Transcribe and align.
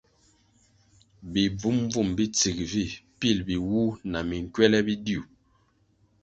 Bi 1.31 1.43
bvum-bvum 1.59 2.09
bi 2.17 2.25
tsig 2.35 2.57
vi 2.71 2.85
pil 3.19 3.37
biwuh 3.47 3.93
na 4.11 4.19
minkywele 4.29 4.79
biduih. 4.87 5.25